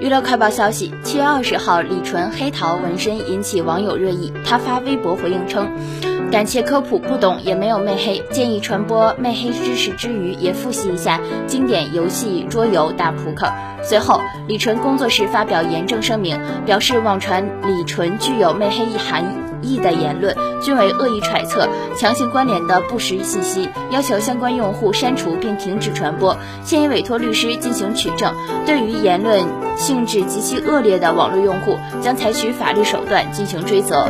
[0.00, 4.32] 娱乐快报消息：七月二十号，李纯黑桃纹身引起网友热议。
[4.46, 5.70] 他发微博回应称，
[6.32, 13.52] 感谢科普，不懂也没有媚黑，建议传播媚黑知识之余，也复习一下经典游戏桌游打扑克。
[13.82, 19.22] 随后，李纯工作室发表严正声明，表示网传李纯具有媚黑含
[19.60, 28.34] 义的言论均为恶意揣测、强行关联的不实信息，要求相关用户删除并停止传播，现已委托律师进行取证。
[28.64, 29.44] 对于言论
[29.76, 34.08] 性质极其恶劣的网络用户，将采取法律手段进行追责。